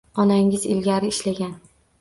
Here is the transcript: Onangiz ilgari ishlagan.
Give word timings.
Onangiz 0.21 0.65
ilgari 0.77 1.13
ishlagan. 1.15 1.57